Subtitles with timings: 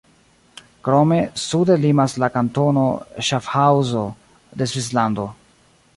[0.87, 2.85] Krome sude limas la kantono
[3.29, 4.03] Ŝafhaŭzo
[4.63, 5.33] de Svislando.